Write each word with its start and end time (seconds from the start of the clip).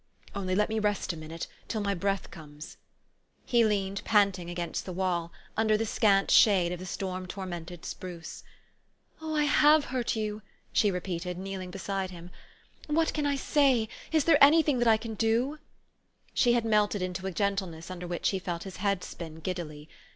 Only 0.33 0.55
let 0.55 0.69
me 0.69 0.79
rest 0.79 1.13
a 1.13 1.15
minute, 1.15 1.45
till 1.67 1.79
my 1.79 1.93
breath 1.93 2.31
comes." 2.31 2.77
He 3.45 3.63
leaned 3.63 4.01
panting 4.03 4.49
against 4.49 4.83
the 4.87 4.91
wall, 4.91 5.31
under 5.55 5.77
the 5.77 5.85
scant 5.85 6.31
shade 6.31 6.71
of 6.71 6.79
the 6.79 6.87
storm 6.87 7.27
tormented 7.27 7.85
spruce. 7.85 8.43
"Oh! 9.21 9.35
I 9.35 9.43
have 9.43 9.85
hurt 9.93 10.15
you," 10.15 10.41
she 10.73 10.89
repeated, 10.89 11.37
kneeling 11.37 11.69
beside 11.69 12.09
him." 12.09 12.31
What 12.97 13.13
can 13.13 13.27
I 13.27 13.35
say? 13.35 13.89
Is 14.11 14.23
there 14.23 14.43
any 14.43 14.63
thing 14.63 14.79
that 14.79 14.87
I 14.87 14.97
can 14.97 15.13
do?" 15.13 15.59
She 16.33 16.53
had 16.53 16.65
melted 16.65 17.03
into 17.03 17.27
a 17.27 17.31
gentleness 17.31 17.91
under 17.91 18.07
which 18.07 18.29
he 18.29 18.39
felt 18.39 18.63
his 18.63 18.77
head 18.77 19.03
spin 19.03 19.35
giddily. 19.35 19.87